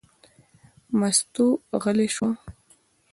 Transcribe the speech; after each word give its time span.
مستو 0.99 1.45
غلې 1.83 2.07
شوه. 2.15 2.29